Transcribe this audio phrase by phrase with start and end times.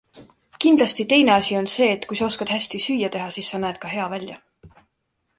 [0.63, 3.77] Kindlasti teine asi on see, et kui sa oskad hästi süüa teha, siis sa näed
[3.85, 4.39] ka hea välja.